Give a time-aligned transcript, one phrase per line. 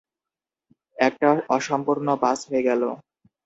[0.97, 2.81] একটা অসম্পূর্ণ পাস হয়ে গেল।